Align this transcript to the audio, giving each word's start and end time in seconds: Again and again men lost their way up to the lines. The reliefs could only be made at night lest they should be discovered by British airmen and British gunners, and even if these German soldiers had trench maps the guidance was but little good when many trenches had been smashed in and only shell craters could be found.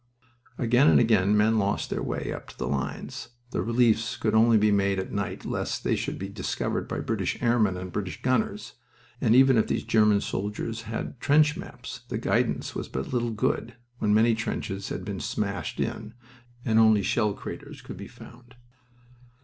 Again 0.57 0.87
and 0.89 0.99
again 0.99 1.37
men 1.37 1.59
lost 1.59 1.91
their 1.91 2.01
way 2.01 2.33
up 2.33 2.47
to 2.47 2.57
the 2.57 2.65
lines. 2.67 3.27
The 3.51 3.61
reliefs 3.61 4.17
could 4.17 4.33
only 4.33 4.57
be 4.57 4.71
made 4.71 4.97
at 4.97 5.11
night 5.11 5.45
lest 5.45 5.83
they 5.83 5.95
should 5.95 6.17
be 6.17 6.27
discovered 6.27 6.87
by 6.87 7.01
British 7.01 7.39
airmen 7.39 7.77
and 7.77 7.91
British 7.91 8.19
gunners, 8.23 8.73
and 9.21 9.35
even 9.35 9.57
if 9.59 9.67
these 9.67 9.83
German 9.83 10.19
soldiers 10.19 10.81
had 10.89 11.19
trench 11.19 11.55
maps 11.55 12.01
the 12.09 12.17
guidance 12.17 12.73
was 12.73 12.87
but 12.89 13.13
little 13.13 13.29
good 13.29 13.75
when 13.99 14.11
many 14.11 14.33
trenches 14.33 14.89
had 14.89 15.05
been 15.05 15.19
smashed 15.19 15.79
in 15.79 16.15
and 16.65 16.79
only 16.79 17.03
shell 17.03 17.35
craters 17.35 17.83
could 17.83 17.97
be 17.97 18.07
found. 18.07 18.55